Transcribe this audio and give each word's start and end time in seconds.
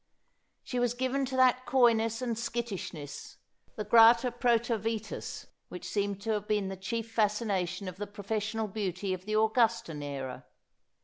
She 0.63 0.79
was 0.79 0.95
given 0.95 1.25
to 1.25 1.35
that 1.35 1.67
coyness 1.67 2.23
and 2.23 2.35
skittish 2.35 2.91
ness, 2.91 3.37
the 3.75 3.83
grata 3.83 4.31
protei'vitas, 4.31 5.45
which 5.69 5.87
seems 5.87 6.23
to 6.23 6.31
have 6.31 6.47
been 6.47 6.69
the 6.69 6.75
chief 6.75 7.11
fascination 7.11 7.87
of 7.87 7.97
the 7.97 8.07
professional 8.07 8.67
beauty 8.67 9.13
of 9.13 9.25
the 9.25 9.35
Augustan 9.37 10.01
era. 10.01 10.45